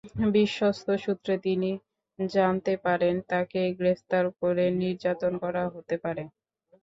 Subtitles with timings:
[0.35, 1.71] বিশ্বস্ত সূত্রে তিনি
[2.19, 6.23] জানতে পারেন, তাঁকে গ্রেপ্তার করে নির্যাতন করা হতে পারে।